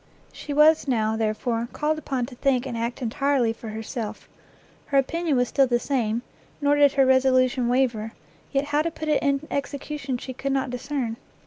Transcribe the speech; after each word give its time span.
She 0.33 0.51
was, 0.51 0.87
now, 0.87 1.15
therefore, 1.15 1.67
called 1.73 1.99
upon 1.99 2.25
to 2.25 2.33
think 2.33 2.65
and 2.65 2.75
act 2.75 3.03
entirely 3.03 3.53
for 3.53 3.69
herself. 3.69 4.27
Her 4.87 4.97
opinion 4.97 5.37
was 5.37 5.49
still 5.49 5.67
the 5.67 5.77
same, 5.79 6.23
nor 6.59 6.75
did 6.75 6.93
her 6.93 7.05
resolution 7.05 7.67
waver, 7.67 8.13
yet 8.51 8.65
how 8.65 8.81
to 8.81 8.89
put 8.89 9.09
it 9.09 9.21
in 9.21 9.45
execution 9.51 10.17
she 10.17 10.33
could 10.33 10.53
not 10.53 10.71
discern. 10.71 11.17